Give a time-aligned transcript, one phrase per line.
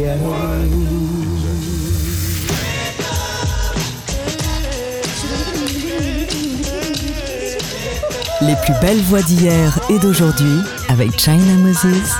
[0.00, 0.06] Les
[8.64, 12.14] plus belles voix d'hier et d'aujourd'hui avec China Moses.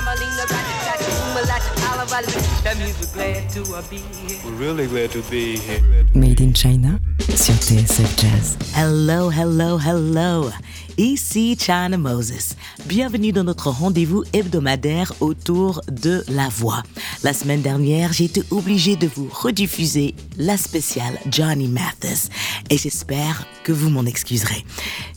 [6.14, 6.98] Made in China
[7.34, 8.58] sur TSF Jazz.
[8.76, 10.50] Hello, hello, hello.
[10.98, 12.54] Ici China Moses.
[12.86, 16.82] Bienvenue dans notre rendez-vous hebdomadaire autour de la voix.
[17.22, 22.30] La semaine dernière, j'ai été obligée de vous rediffuser la spéciale Johnny Mathis
[22.70, 24.64] et j'espère que vous m'en excuserez.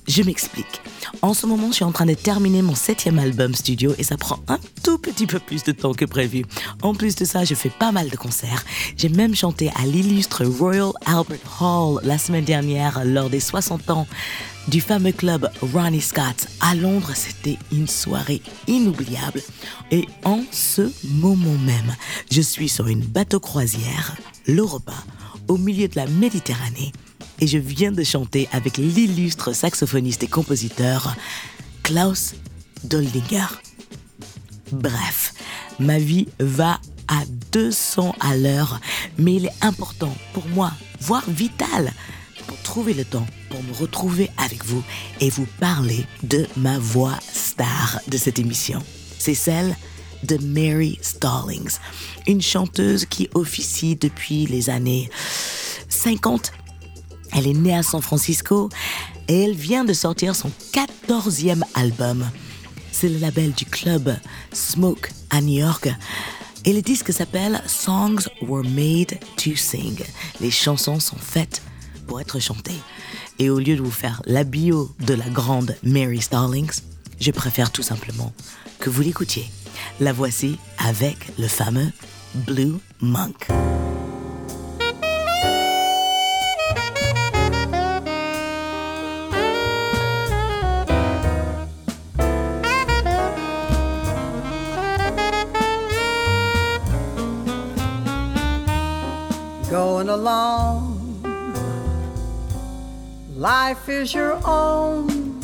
[0.08, 0.82] Je m'explique.
[1.22, 4.18] En ce moment, je suis en train de terminer mon septième album studio et ça
[4.18, 6.46] prend un tout petit peu plus de temps que prévu.
[6.82, 8.66] En plus de ça, je fais pas mal de concerts.
[8.98, 14.08] J'ai même chanté à l'illustre Royal Albert Hall la semaine dernière lors des 60 ans
[14.68, 17.12] du fameux club Ronnie Scott à Londres.
[17.16, 19.42] C'était une soirée inoubliable.
[19.92, 21.96] Et en ce moment même,
[22.32, 24.16] je suis sur une bateau croisière,
[24.48, 24.94] l'Europa,
[25.48, 26.92] au milieu de la Méditerranée.
[27.40, 31.16] Et je viens de chanter avec l'illustre saxophoniste et compositeur
[31.84, 32.36] Klaus
[32.84, 33.48] Doldinger.
[34.72, 35.34] Bref,
[35.80, 38.80] ma vie va à 200 à l'heure,
[39.18, 41.92] mais il est important pour moi, voire vital,
[42.48, 44.84] pour trouver le temps pour me retrouver avec vous
[45.20, 48.82] et vous parler de ma voix star de cette émission.
[49.20, 49.76] C'est celle
[50.24, 51.78] de Mary Stallings,
[52.28, 55.10] une chanteuse qui officie depuis les années
[55.90, 56.52] 50.
[57.34, 58.70] Elle est née à San Francisco
[59.28, 62.30] et elle vient de sortir son 14e album.
[62.92, 64.16] C'est le label du club
[64.52, 65.90] Smoke à New York.
[66.66, 70.02] Et le disque s'appelle Songs Were Made to Sing.
[70.40, 71.62] Les chansons sont faites
[72.20, 72.80] être chantées.
[73.40, 76.82] Et au lieu de vous faire la bio de la grande Mary Starlings,
[77.20, 78.34] je préfère tout simplement
[78.80, 79.46] que vous l'écoutiez.
[80.00, 81.92] La voici avec le fameux
[82.34, 83.48] Blue Monk.
[104.04, 105.40] Is your own,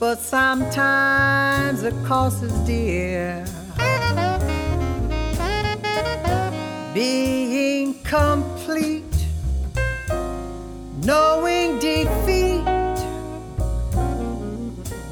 [0.00, 3.44] but sometimes the cost is dear.
[6.94, 9.18] Being complete,
[11.04, 12.64] knowing defeat,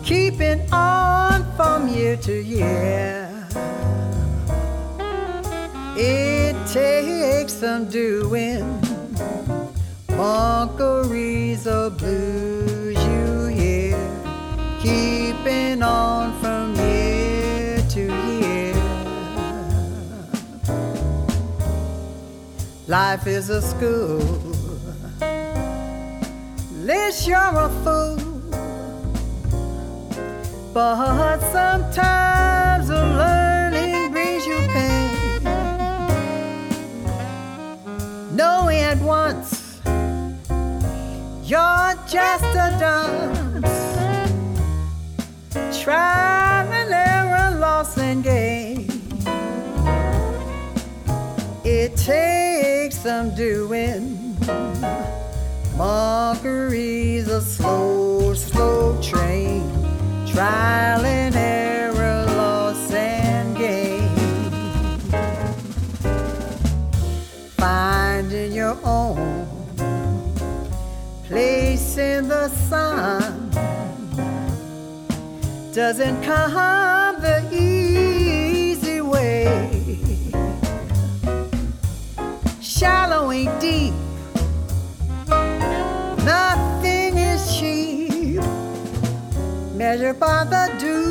[0.03, 3.09] keeping on from year to year.
[22.91, 24.19] Life is a school,
[26.73, 28.19] least you're a fool,
[30.75, 35.45] but sometimes the learning brings you pain.
[38.34, 39.81] Knowing at once
[41.45, 43.71] you're just a dunce.
[45.81, 48.91] Trial and error, loss and gain.
[51.65, 52.40] It takes
[53.03, 54.37] some doing.
[55.75, 59.62] Monkery's a slow, slow train.
[60.27, 64.06] Trial and error, loss and gain.
[67.56, 69.49] Finding your own
[71.25, 73.50] place in the sun
[75.72, 79.79] doesn't come the easy way.
[82.80, 83.92] Shallow ain't deep,
[86.24, 88.41] nothing is cheap.
[89.74, 91.09] Measured by the dues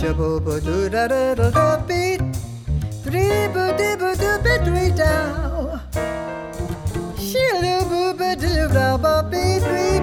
[0.00, 2.20] Shabba do da da da da beat,
[3.02, 5.43] three ba dibba dibba three down.
[8.74, 9.60] Ba day.
[9.60, 9.94] Three.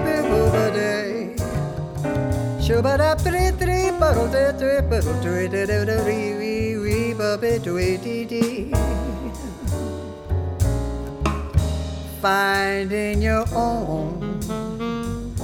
[12.22, 15.34] Finding your own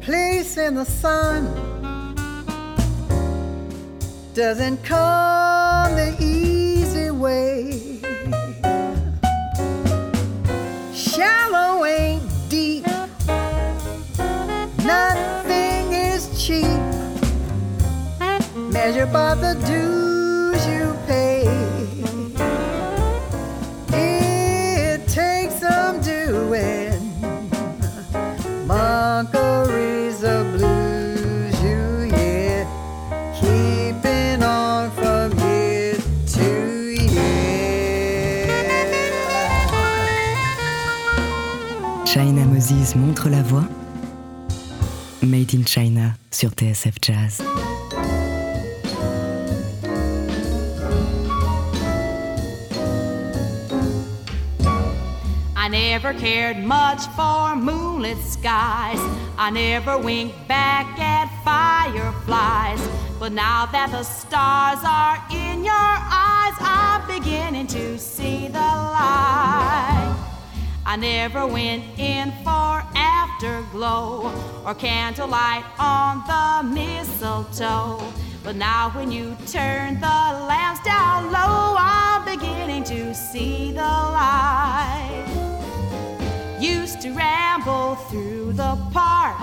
[0.00, 1.44] place in the sun
[4.34, 6.33] doesn't come the easy
[18.86, 21.46] Measured by the dues you pay?
[23.94, 27.00] It takes some doing.
[28.66, 32.66] Monkery's the blues you hear,
[33.40, 35.96] keeping on from year
[36.34, 36.46] to
[36.92, 38.44] year.
[42.04, 43.66] China Moses montre la voix.
[45.22, 47.40] Made in China sur TSF Jazz.
[55.94, 58.98] Never cared much for moonlit skies.
[59.38, 62.82] I never winked back at fireflies.
[63.20, 70.16] But now that the stars are in your eyes, I'm beginning to see the light.
[70.84, 74.32] I never went in for afterglow
[74.66, 78.02] or candlelight on the mistletoe.
[78.42, 80.18] But now when you turn the
[80.50, 85.33] lamps down low, I'm beginning to see the light.
[86.64, 89.36] Used to ramble through the park,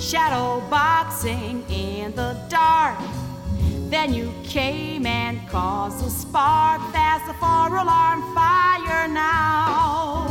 [0.00, 2.98] shadow boxing in the dark.
[3.90, 6.82] Then you came and caused a spark.
[6.92, 10.26] That's a four alarm fire now.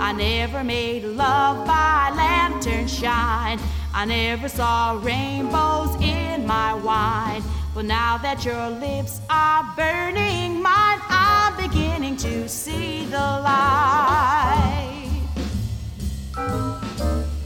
[0.00, 3.60] I never made love by lantern shine.
[3.94, 7.44] I never saw rainbows in my wine.
[7.76, 14.97] But now that your lips are burning mine, I'm beginning to see the light.
[16.38, 17.37] Música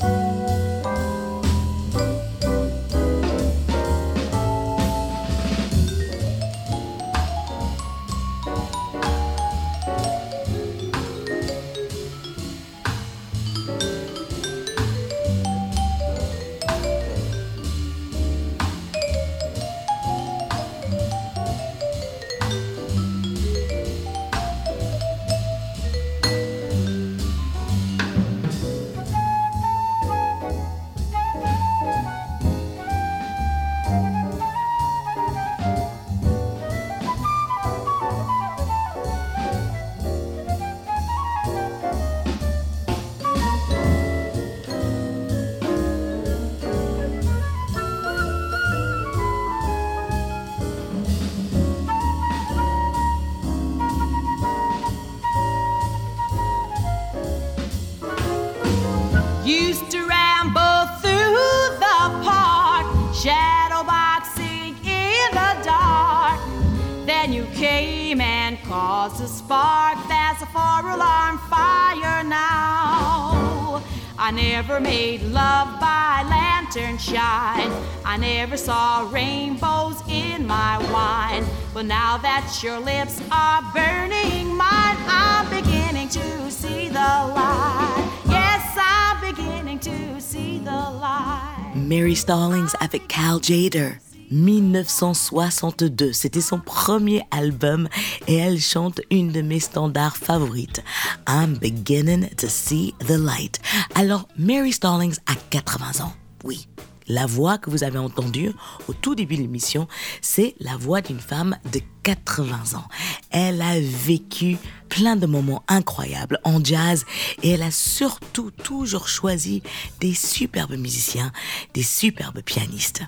[74.56, 77.72] never made love by lantern shine.
[78.04, 81.46] I never saw rainbows in my wine.
[81.72, 88.04] But now that your lips are burning mine, I'm beginning to see the light.
[88.26, 91.72] Yes, I'm beginning to see the light.
[91.74, 94.00] Mary Stallings avec Cal Tjader.
[94.32, 97.88] 1962, c'était son premier album
[98.26, 100.82] et elle chante une de mes standards favorites,
[101.28, 103.60] I'm Beginning to See the Light.
[103.94, 106.66] Alors, Mary Stallings a 80 ans, oui.
[107.08, 108.52] La voix que vous avez entendue
[108.88, 109.88] au tout début de l'émission,
[110.20, 112.88] c'est la voix d'une femme de 80 ans.
[113.30, 114.56] Elle a vécu
[114.88, 117.04] plein de moments incroyables en jazz
[117.42, 119.62] et elle a surtout toujours choisi
[120.00, 121.32] des superbes musiciens,
[121.74, 123.02] des superbes pianistes.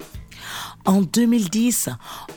[0.87, 1.88] En 2010,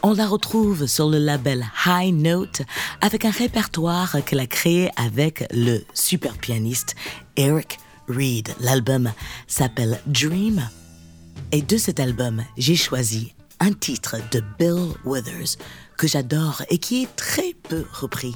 [0.04, 2.62] on la retrouve sur le label High Note
[3.01, 6.96] avec un répertoire qu'elle a créé avec le super pianiste
[7.36, 7.77] Eric
[8.08, 8.50] Reed.
[8.62, 9.12] L'album
[9.48, 10.66] s'appelle Dream.
[11.51, 15.58] Et de cet album, j'ai choisi un titre de Bill Withers
[15.98, 18.36] que j'adore et qui est très peu repris.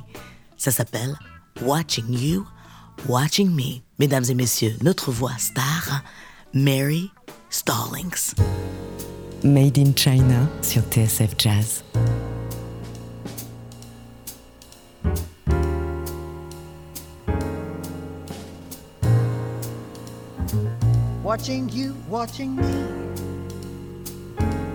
[0.58, 1.18] Ça s'appelle
[1.62, 2.46] Watching You,
[3.08, 3.80] Watching Me.
[3.98, 6.04] Mesdames et messieurs, notre voix star,
[6.54, 7.12] Mary
[7.50, 8.36] Stallings.
[9.44, 11.84] Made in China sur TSF Jazz.
[21.24, 22.86] Watching you, watching me.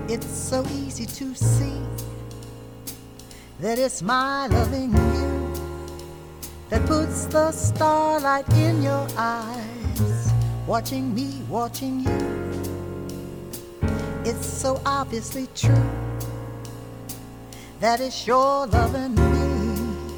[0.09, 1.81] It's so easy to see
[3.61, 5.53] that it's my loving you
[6.71, 10.33] that puts the starlight in your eyes.
[10.67, 12.66] Watching me, watching you
[14.27, 15.89] it's so obviously true
[17.79, 20.17] that it's your loving me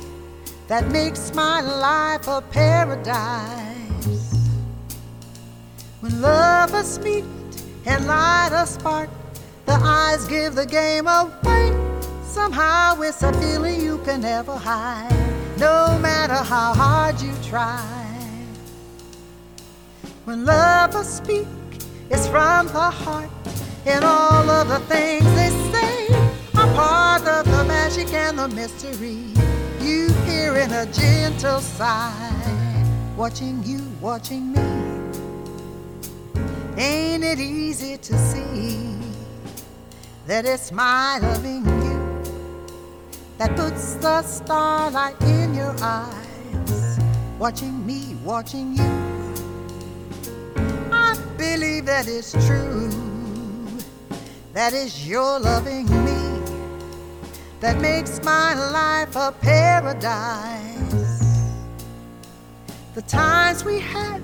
[0.66, 4.34] that makes my life a paradise.
[6.00, 7.24] When lovers meet
[7.84, 9.10] and light a spark,
[9.66, 11.76] the eyes give the game away.
[12.22, 15.12] Somehow it's a feeling you can never hide,
[15.58, 17.84] no matter how hard you try.
[20.24, 21.46] When lovers speak,
[22.10, 23.37] it's from the heart
[23.88, 26.08] and all of the things they say
[26.54, 29.18] are part of the magic and the mystery.
[29.80, 32.84] You hear in a gentle sigh,
[33.16, 34.60] watching you, watching me.
[36.76, 38.94] Ain't it easy to see
[40.26, 42.22] that it's my loving you
[43.38, 46.98] that puts the starlight in your eyes?
[47.38, 48.90] Watching me, watching you.
[50.92, 53.17] I believe that it's true
[54.58, 56.42] that is your loving me
[57.60, 60.72] that makes my life a paradise.
[62.96, 64.20] The times we had,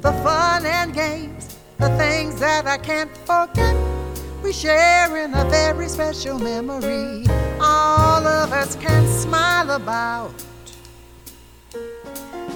[0.00, 3.76] the fun and games, the things that I can't forget,
[4.42, 7.26] we share in a very special memory.
[7.60, 10.32] All of us can smile about.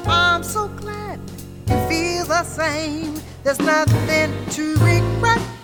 [0.07, 1.21] I'm so glad
[1.69, 3.21] you feel the same.
[3.45, 5.58] There's nothing to regret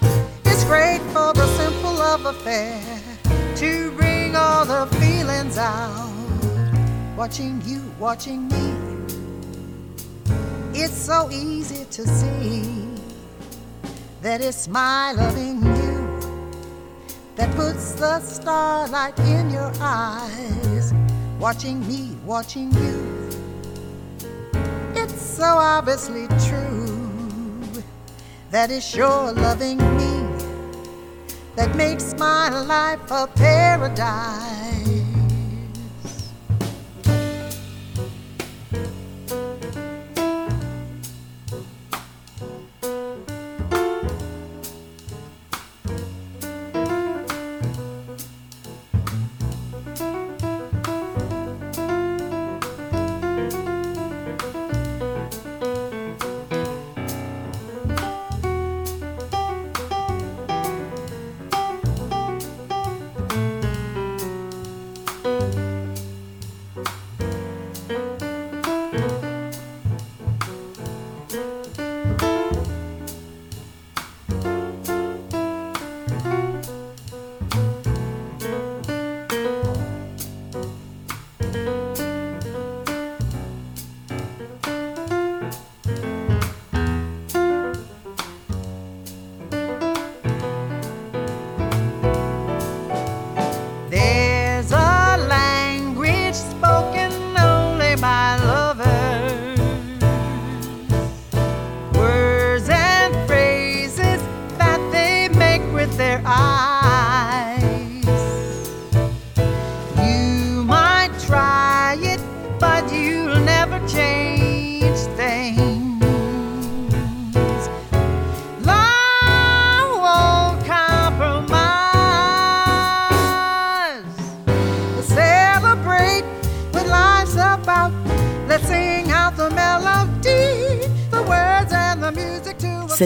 [0.67, 2.81] great for the simple love affair
[3.57, 6.11] to bring all the feelings out.
[7.17, 8.67] Watching you, watching me,
[10.73, 12.89] it's so easy to see
[14.23, 15.95] that it's my loving you
[17.37, 20.95] that puts the starlight in your eyes.
[21.39, 23.29] Watching me, watching you,
[24.95, 27.63] it's so obviously true
[28.51, 30.24] that it's your loving me
[31.57, 34.64] that makes my life a paradise.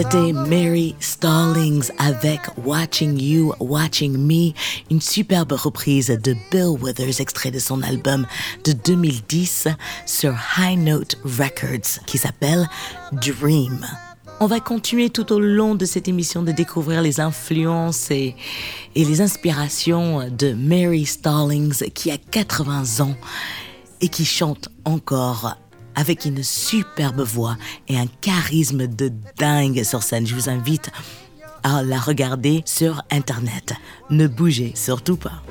[0.01, 4.53] C'était Mary Stallings avec Watching You, Watching Me,
[4.89, 8.25] une superbe reprise de Bill Withers, extrait de son album
[8.63, 9.67] de 2010
[10.05, 12.69] sur High Note Records qui s'appelle
[13.11, 13.85] Dream.
[14.39, 18.37] On va continuer tout au long de cette émission de découvrir les influences et,
[18.95, 23.17] et les inspirations de Mary Stallings qui a 80 ans
[23.99, 25.57] et qui chante encore
[25.95, 30.27] avec une superbe voix et un charisme de dingue sur scène.
[30.27, 30.89] Je vous invite
[31.63, 33.73] à la regarder sur Internet.
[34.09, 35.43] Ne bougez surtout pas.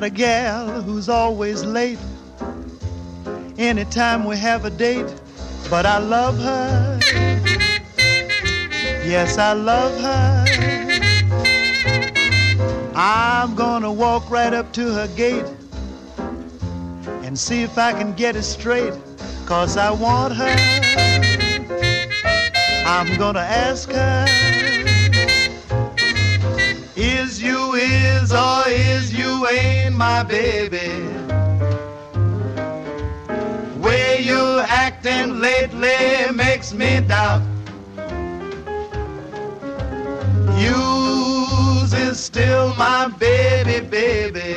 [0.00, 1.98] Got a gal who's always late
[3.58, 5.12] anytime we have a date,
[5.68, 6.98] but I love her.
[9.04, 10.46] Yes, I love her.
[12.94, 15.44] I'm gonna walk right up to her gate
[17.22, 18.94] and see if I can get it straight,
[19.44, 20.56] cause I want her.
[22.86, 24.24] I'm gonna ask her.
[26.96, 30.88] Is you is or is you ain't my baby?
[33.84, 37.42] Way you acting lately makes me doubt.
[40.64, 44.54] You's is still my baby, baby.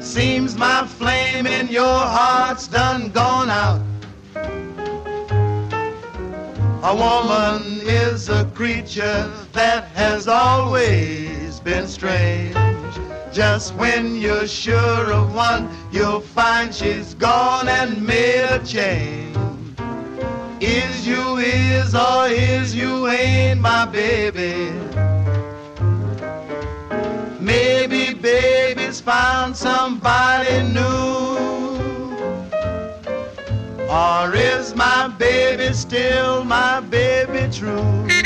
[0.00, 3.80] Seems my flame in your heart's done gone out.
[6.82, 12.54] A woman is a creature that has always been strange.
[13.32, 19.36] Just when you're sure of one, you'll find she's gone and made a change.
[20.60, 24.70] Is you is or is you ain't my baby?
[27.40, 31.36] Maybe baby's found somebody new.
[33.90, 38.25] Or is my baby still my baby true?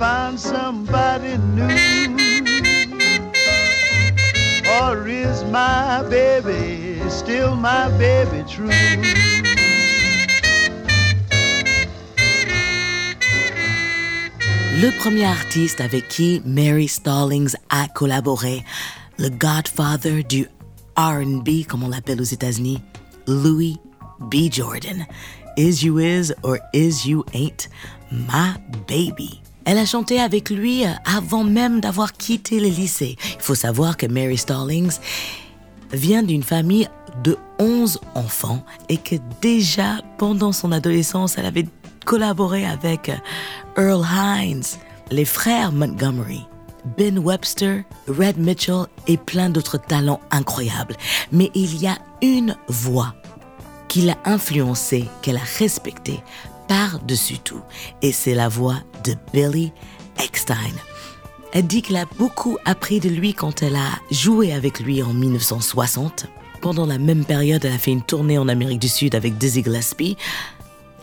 [0.00, 1.68] Found somebody new.
[4.80, 8.70] Or is my baby still my baby true?
[14.80, 18.64] Le premier artiste avec qui Mary Stallings a collaboré,
[19.18, 20.48] le Godfather du
[20.96, 22.80] RB, comme on l'appelle aux États-Unis,
[23.26, 23.78] Louis
[24.18, 24.50] B.
[24.50, 25.04] Jordan.
[25.58, 27.68] Is You Is or Is You Ain't
[28.10, 28.54] My
[28.88, 29.42] Baby.
[29.64, 33.16] Elle a chanté avec lui avant même d'avoir quitté le lycée.
[33.36, 34.98] Il faut savoir que Mary Stallings
[35.92, 36.88] vient d'une famille
[37.22, 41.66] de 11 enfants et que déjà pendant son adolescence, elle avait
[42.04, 43.10] collaboré avec
[43.76, 44.64] Earl Hines,
[45.10, 46.46] les frères Montgomery,
[46.96, 50.96] Ben Webster, Red Mitchell et plein d'autres talents incroyables.
[51.32, 53.14] Mais il y a une voix
[53.88, 56.20] qui l'a influencé, qu'elle a respecté
[56.70, 57.62] par-dessus tout.
[58.00, 59.72] Et c'est la voix de Billy
[60.22, 60.54] Eckstein.
[61.52, 65.12] Elle dit qu'elle a beaucoup appris de lui quand elle a joué avec lui en
[65.12, 66.26] 1960.
[66.60, 69.64] Pendant la même période, elle a fait une tournée en Amérique du Sud avec Dizzy
[69.64, 70.16] Gillespie.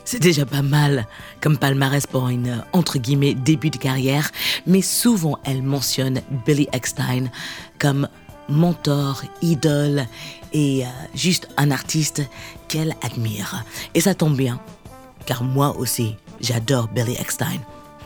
[0.06, 1.06] C'est déjà pas mal
[1.42, 4.32] comme palmarès pour une entre guillemets début de carrière,
[4.68, 7.30] mais souvent elle mentionne Billy Eckstein
[7.78, 8.08] comme
[8.48, 10.06] mentor, idole
[10.54, 12.22] et euh, juste un artiste
[12.70, 13.66] qu'elle admire.
[13.94, 14.60] Et ça tombe bien,
[15.28, 17.60] car moi aussi, j'adore Billy Eckstein.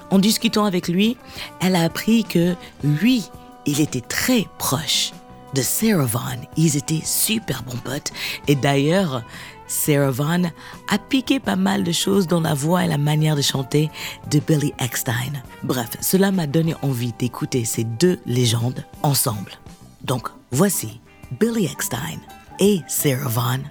[0.09, 1.15] En discutant avec lui,
[1.61, 3.23] elle a appris que lui,
[3.65, 5.13] il était très proche
[5.53, 6.41] de Sarah Vaughan.
[6.57, 8.11] Ils étaient super bons potes.
[8.47, 9.23] Et d'ailleurs,
[9.67, 10.51] Sarah Vaughan
[10.89, 13.89] a piqué pas mal de choses dans la voix et la manière de chanter
[14.29, 15.43] de Billy Eckstein.
[15.63, 19.53] Bref, cela m'a donné envie d'écouter ces deux légendes ensemble.
[20.03, 20.99] Donc, voici
[21.39, 22.19] Billy Eckstein
[22.59, 23.63] et Sarah Vaughan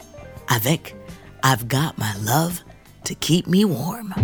[0.48, 0.96] avec
[1.44, 2.60] I've Got My Love
[3.10, 4.14] to keep me warm.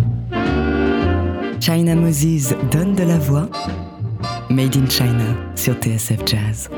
[1.59, 3.49] China Moses donne de la voix.
[4.49, 6.69] Made in China sur TSF Jazz.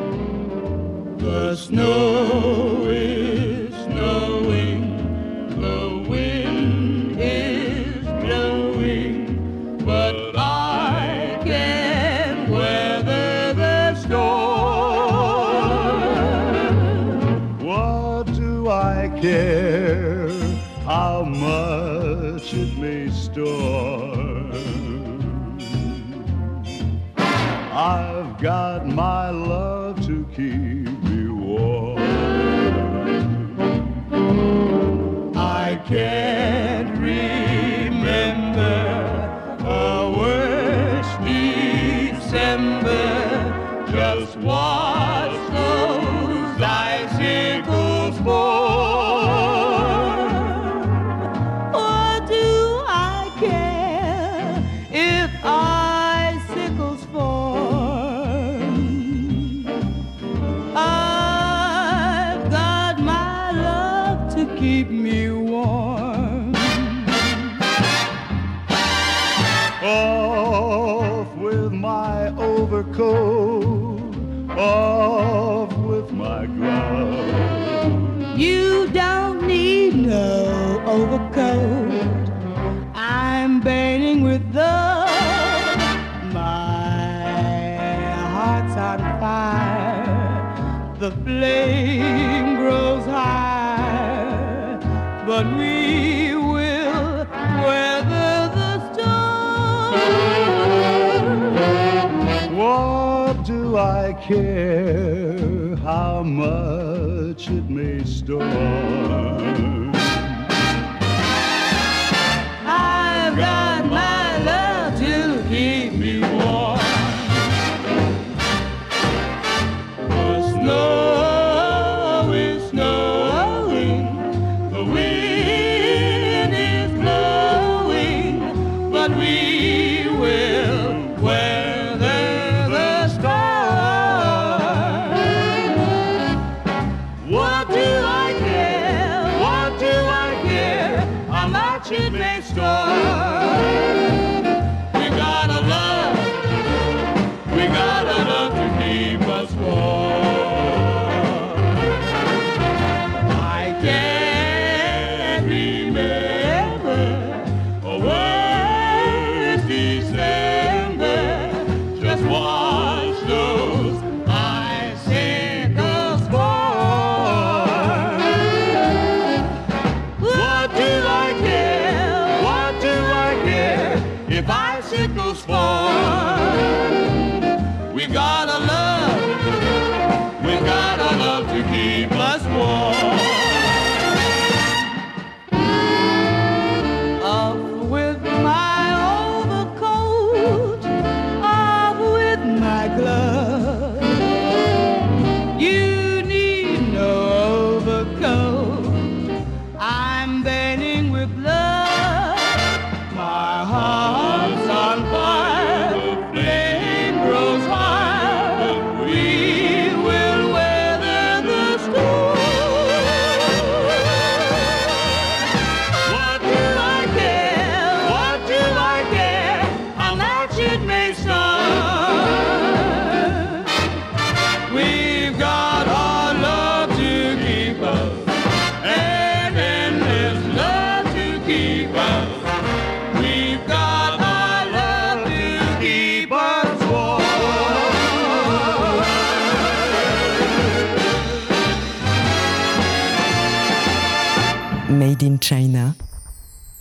[28.41, 29.58] got my love.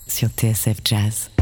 [0.09, 1.38] sur TSF Jazz.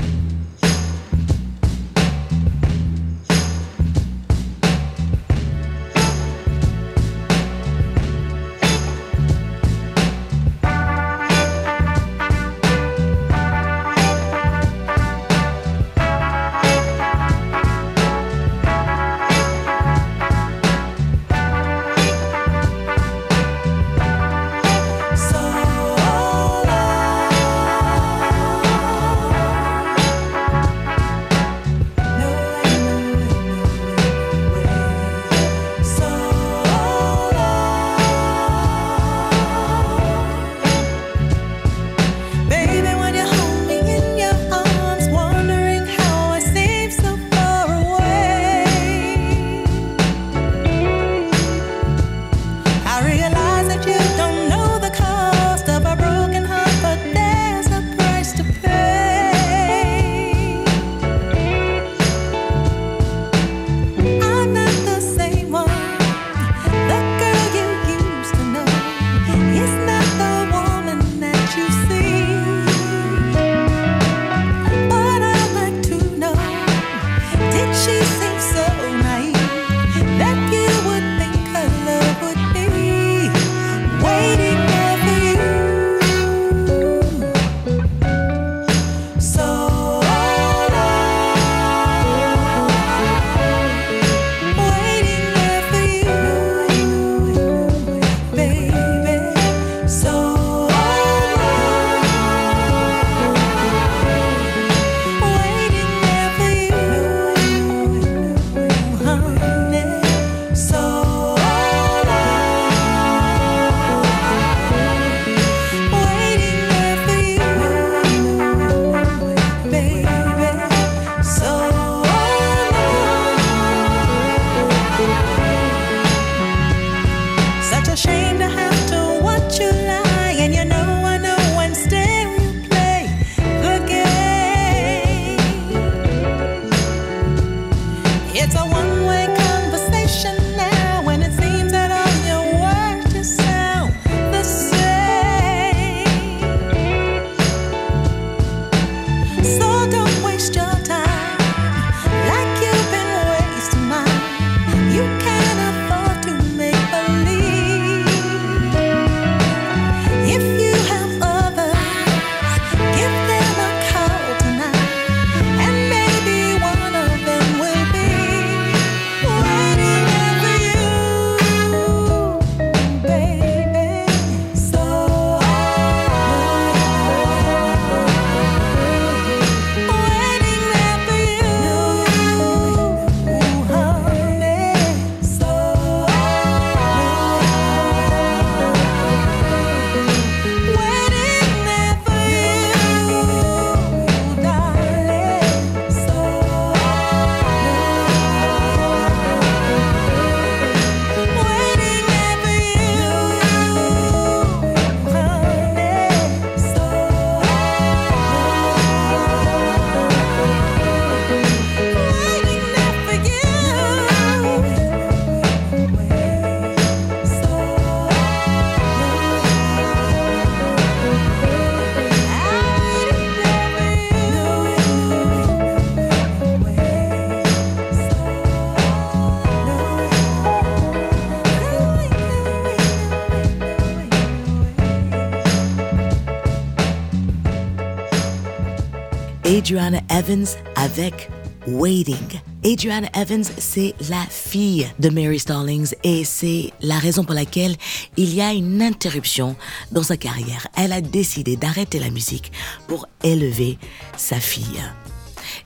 [239.67, 241.29] Adriana Evans avec
[241.67, 242.41] Waiting.
[242.65, 247.75] Adriana Evans, c'est la fille de Mary Stallings et c'est la raison pour laquelle
[248.17, 249.57] il y a une interruption
[249.91, 250.69] dans sa carrière.
[250.77, 252.53] Elle a décidé d'arrêter la musique
[252.87, 253.77] pour élever
[254.17, 254.85] sa fille.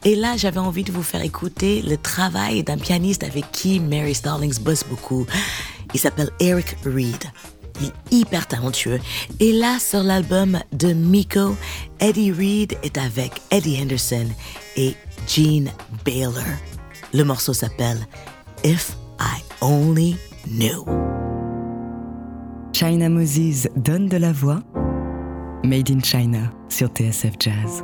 [0.06, 4.14] Et là, j'avais envie de vous faire écouter le travail d'un pianiste avec qui Mary
[4.14, 5.26] Stallings bosse beaucoup.
[5.92, 7.22] Il s'appelle Eric Reed.
[8.10, 9.00] Hyper talentueux.
[9.38, 11.56] Et là, sur l'album de Miko,
[12.00, 14.26] Eddie Reed est avec Eddie Henderson
[14.76, 14.94] et
[15.26, 15.70] Gene
[16.04, 16.44] Baylor.
[17.12, 17.98] Le morceau s'appelle
[18.64, 20.16] If I Only
[20.46, 20.84] Knew.
[22.72, 24.62] China Moses donne de la voix.
[25.64, 27.82] Made in China sur TSF Jazz.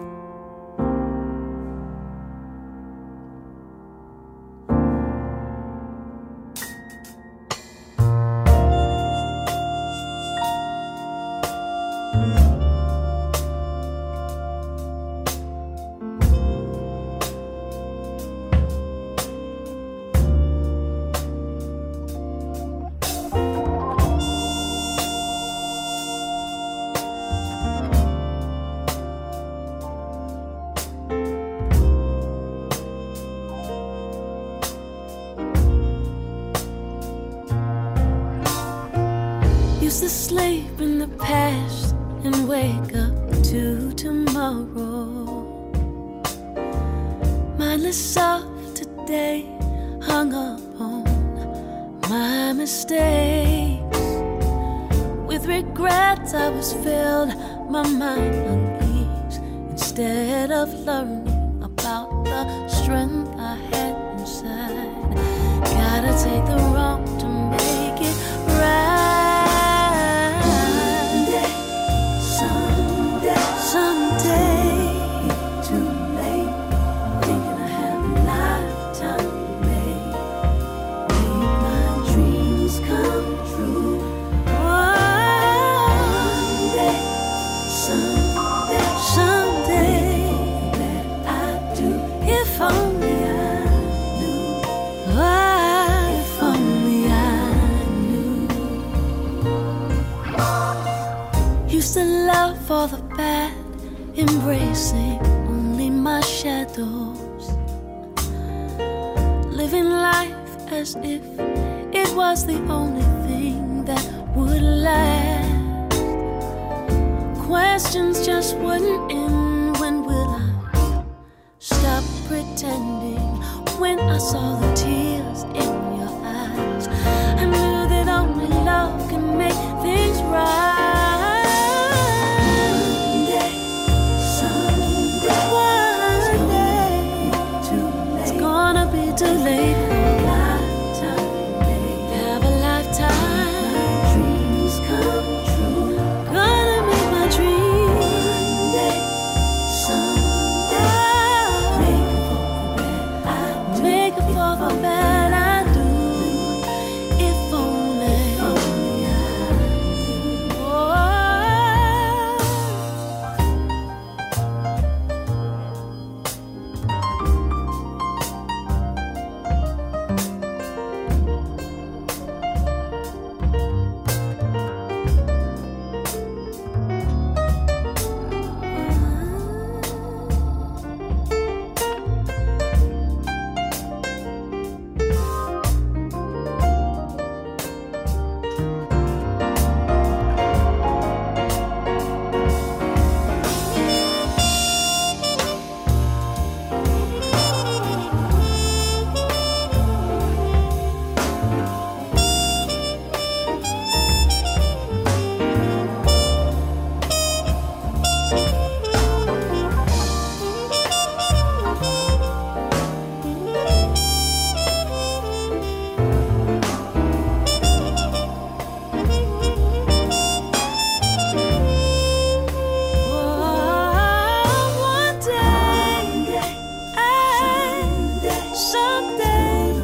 [228.56, 229.76] Someday,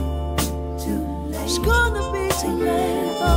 [1.44, 3.36] it's gonna be too late for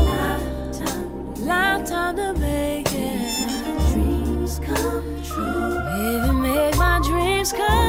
[1.45, 3.91] lifetime to make it.
[3.91, 5.79] Dreams come true.
[5.83, 7.84] Baby, make my dreams come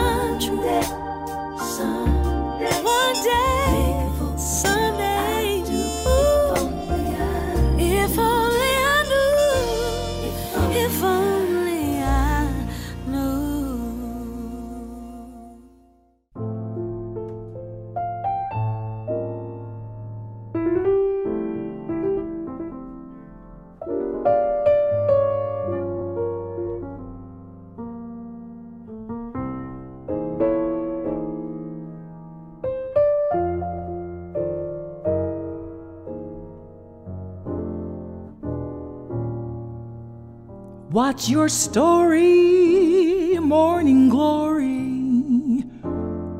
[40.97, 45.61] What's your story, morning glory?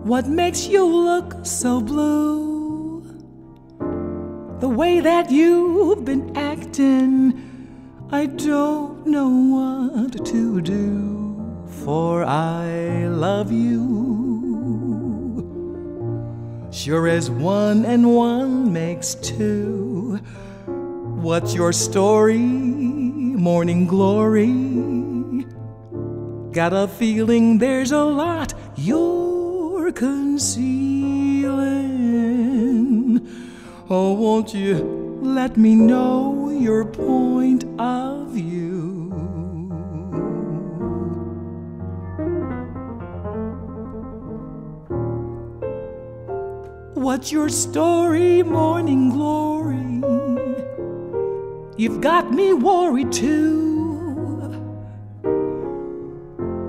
[0.09, 3.03] What makes you look so blue?
[4.61, 7.35] The way that you've been acting,
[8.11, 13.85] I don't know what to do, for I love you.
[16.73, 20.19] Sure as one and one makes two.
[21.21, 22.96] What's your story?
[23.37, 24.47] Morning glory.
[26.53, 31.37] Got a feeling there's a lot you're concealing.
[33.91, 39.13] Oh, won't you let me know your point of view?
[46.95, 49.86] What's your story, morning glory?
[51.79, 54.51] You've got me worried too.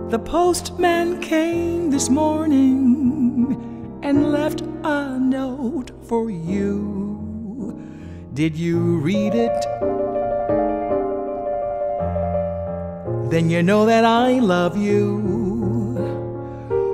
[0.10, 7.82] The postman came this morning and left a note for you.
[8.34, 9.66] Did you read it?
[13.32, 15.20] Then you know that I love you.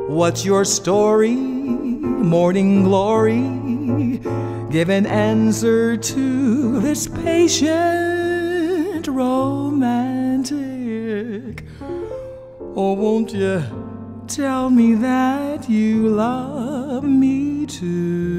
[0.08, 3.64] What's your story, morning glory?
[4.74, 8.03] give an answer to this patient
[9.08, 10.54] romantic.
[12.76, 13.64] Or won't you
[14.28, 18.33] tell me that you love me too?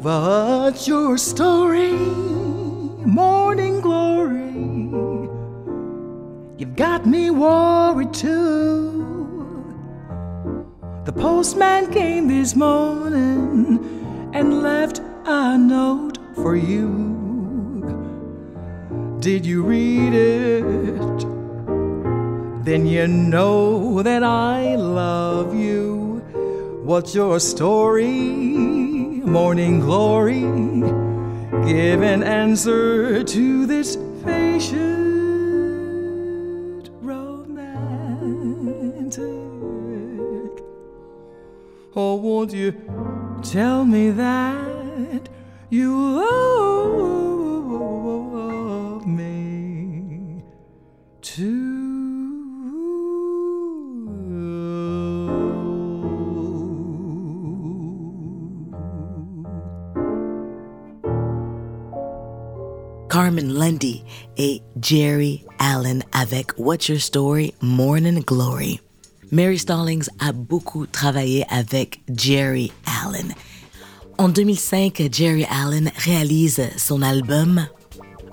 [0.00, 1.90] What's your story,
[3.04, 4.52] morning glory?
[6.56, 9.74] You've got me worried too.
[11.04, 17.96] The postman came this morning and left a note for you.
[19.18, 21.18] Did you read it?
[22.64, 26.22] Then you know that I love you.
[26.84, 28.87] What's your story?
[29.28, 30.40] Morning glory.
[31.66, 34.88] Give an answer to this patient
[37.02, 37.58] romantic.
[41.94, 42.72] Oh, won't you
[43.42, 44.67] tell me that
[63.68, 64.02] Lundy
[64.38, 68.80] et Jerry Allen avec What's Your Story, Morning Glory.
[69.30, 72.72] Mary Stallings a beaucoup travaillé avec Jerry
[73.04, 73.34] Allen.
[74.16, 77.66] En 2005, Jerry Allen réalise son album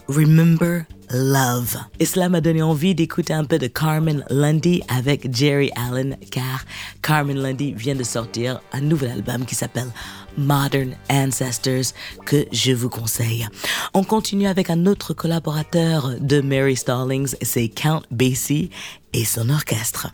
[0.07, 1.77] Remember Love.
[1.99, 6.63] Et cela m'a donné envie d'écouter un peu de Carmen Lundy avec Jerry Allen, car
[7.01, 9.91] Carmen Lundy vient de sortir un nouvel album qui s'appelle
[10.37, 11.93] Modern Ancestors
[12.25, 13.47] que je vous conseille.
[13.93, 18.69] On continue avec un autre collaborateur de Mary Stallings, c'est Count Basie
[19.13, 20.09] et son orchestre.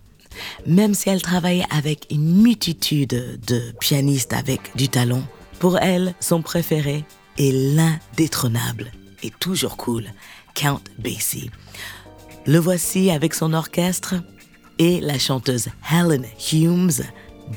[0.66, 5.24] Même si elle travaille avec une multitude de pianistes avec du talent,
[5.60, 7.04] pour elle, son préféré
[7.38, 8.92] est l'indétrônable
[9.24, 10.06] et toujours cool,
[10.56, 11.52] Count Basie.
[12.46, 14.16] Le voici avec son orchestre
[14.80, 17.04] et la chanteuse Helen Humes,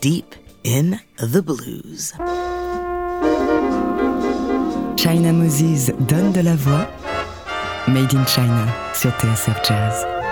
[0.02, 0.34] Deep
[0.66, 2.12] in the Blues.
[5.04, 6.88] China Moses donne de la voix.
[7.88, 10.23] Made in China sur TSF Jazz.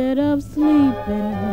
[0.00, 1.49] Instead of sleeping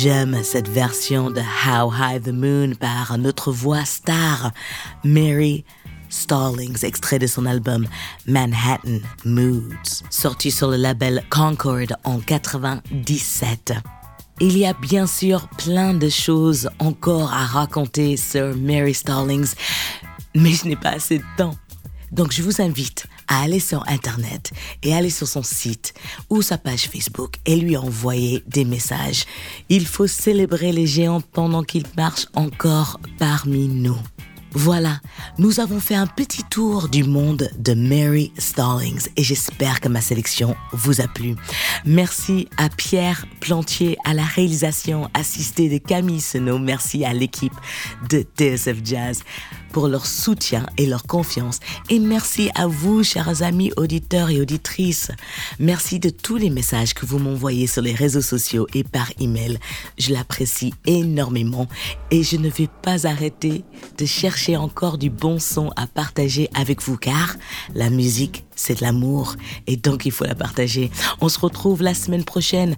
[0.00, 4.52] J'aime cette version de How High the Moon par notre voix star,
[5.02, 5.64] Mary
[6.08, 7.84] Stallings, extrait de son album
[8.24, 13.72] Manhattan Moods, sorti sur le label Concord en 97.
[14.38, 19.54] Il y a bien sûr plein de choses encore à raconter sur Mary Stallings,
[20.36, 21.56] mais je n'ai pas assez de temps.
[22.12, 24.52] Donc je vous invite à aller sur Internet
[24.82, 25.94] et aller sur son site
[26.30, 29.24] ou sa page Facebook et lui envoyer des messages.
[29.68, 33.98] Il faut célébrer les géants pendant qu'ils marchent encore parmi nous.
[34.52, 35.00] Voilà,
[35.36, 40.00] nous avons fait un petit tour du monde de Mary Stallings et j'espère que ma
[40.00, 41.36] sélection vous a plu.
[41.84, 46.58] Merci à Pierre Plantier à la réalisation assistée de Camille Senot.
[46.58, 47.52] Merci à l'équipe
[48.08, 49.22] de TSF Jazz
[49.72, 51.60] pour leur soutien et leur confiance.
[51.90, 55.10] Et merci à vous, chers amis auditeurs et auditrices.
[55.58, 59.58] Merci de tous les messages que vous m'envoyez sur les réseaux sociaux et par email.
[59.98, 61.68] Je l'apprécie énormément
[62.10, 63.64] et je ne vais pas arrêter
[63.98, 67.36] de chercher encore du bon son à partager avec vous car
[67.74, 70.90] la musique, c'est de l'amour et donc il faut la partager.
[71.20, 72.76] On se retrouve la semaine prochaine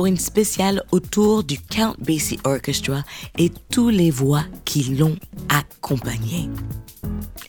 [0.00, 3.04] pour une spéciale autour du Count Basie Orchestra
[3.36, 5.18] et tous les voix qui l'ont
[5.50, 6.48] accompagné.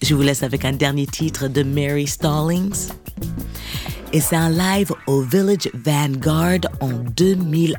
[0.01, 2.89] Je vous laisse avec un dernier titre de Mary Stallings.
[4.11, 7.77] Et c'est un live au Village Vanguard en 2001.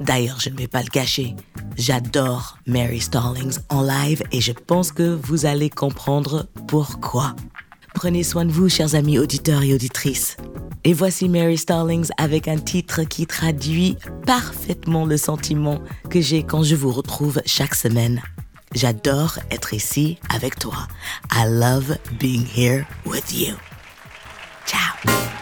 [0.00, 1.36] D'ailleurs, je ne vais pas le cacher,
[1.76, 7.36] j'adore Mary Stallings en live et je pense que vous allez comprendre pourquoi.
[7.94, 10.36] Prenez soin de vous, chers amis auditeurs et auditrices.
[10.84, 16.62] Et voici Mary Stallings avec un titre qui traduit parfaitement le sentiment que j'ai quand
[16.62, 18.22] je vous retrouve chaque semaine.
[18.74, 20.86] J'adore être ici avec toi.
[21.32, 23.54] I love being here with you.
[24.66, 25.37] Ciao.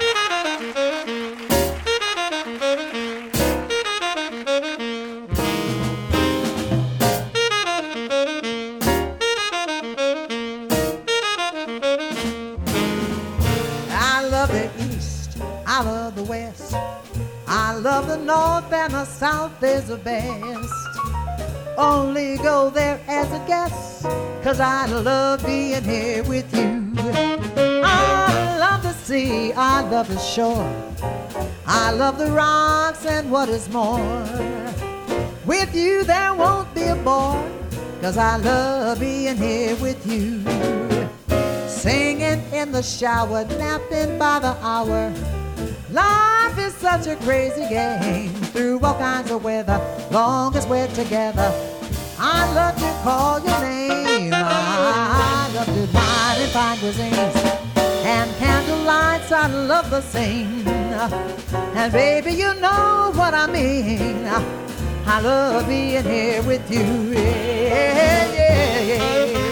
[17.96, 20.98] Love the North and the South is the best.
[21.78, 24.02] Only go there as a guest,
[24.42, 26.92] cause I love being here with you.
[27.82, 30.70] I love the sea, I love the shore,
[31.66, 34.26] I love the rocks and what is more.
[35.46, 37.42] With you there won't be a bore,
[38.02, 40.44] cause I love being here with you.
[41.66, 45.14] Singing in the shower, napping by the hour.
[45.90, 46.35] Life
[46.86, 49.78] such a crazy game through all kinds of weather.
[50.12, 51.50] Long as we're together,
[52.16, 54.30] I love to call your name.
[54.32, 57.36] I love to dine and fine cuisines
[58.14, 59.32] and candlelights.
[59.32, 60.64] I love the same.
[61.74, 64.24] And baby, you know what I mean.
[65.06, 66.86] I love being here with you.
[67.14, 69.45] Yeah, yeah, yeah.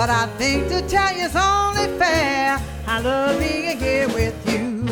[0.00, 2.58] But I think to tell you it's only fair.
[2.86, 4.86] I love being here with you.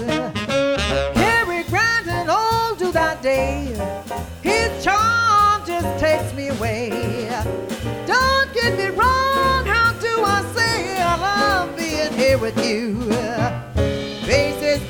[1.15, 3.69] Cary Grant old to that day.
[4.43, 6.91] His charm just takes me away.
[8.07, 13.09] Don't get me wrong, how do I say I love being here with you?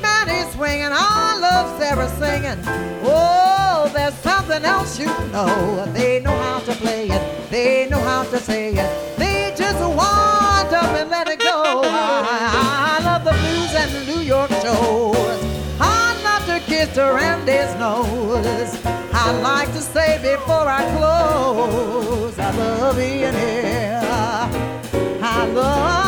[0.01, 2.59] Man is swinging, I love Sarah singing.
[3.05, 5.85] Oh, there's something else you know.
[5.93, 9.08] They know how to play it, they know how to say it.
[14.69, 15.39] Shows.
[15.79, 18.71] I love to kiss her and his nose.
[19.13, 24.01] I'd like to say before I close, I love being here.
[25.21, 25.98] I love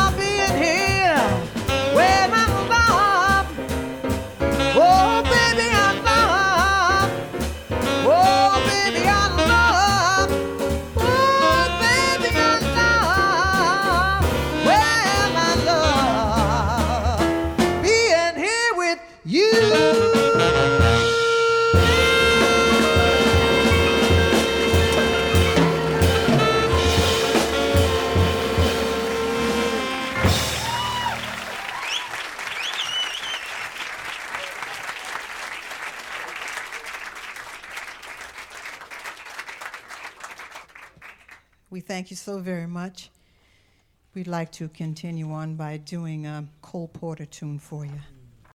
[42.02, 43.10] thank you so very much.
[44.12, 48.00] We'd like to continue on by doing a Cole Porter tune for you.